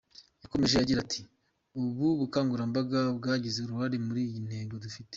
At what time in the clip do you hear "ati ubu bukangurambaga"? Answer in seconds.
1.05-2.99